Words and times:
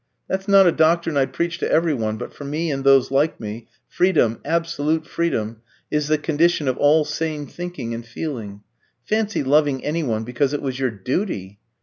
That's 0.27 0.47
not 0.47 0.65
a 0.65 0.71
doctrine 0.71 1.15
I'd 1.15 1.31
preach 1.31 1.59
to 1.59 1.71
every 1.71 1.93
one; 1.93 2.17
but 2.17 2.33
for 2.33 2.43
me, 2.43 2.71
and 2.71 2.83
those 2.83 3.11
like 3.11 3.39
me, 3.39 3.67
freedom, 3.87 4.39
absolute 4.43 5.05
freedom, 5.05 5.61
is 5.91 6.07
the 6.07 6.17
condition 6.17 6.67
of 6.67 6.75
all 6.77 7.05
sane 7.05 7.45
thinking 7.45 7.93
and 7.93 8.03
feeling. 8.03 8.63
Fancy 9.05 9.43
loving 9.43 9.85
any 9.85 10.01
one 10.01 10.23
because 10.23 10.53
it 10.53 10.61
was 10.63 10.79
your 10.79 10.89
duty! 10.89 11.59